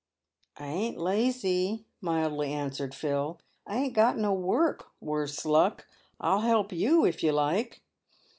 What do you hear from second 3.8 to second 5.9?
got no work, worse luck.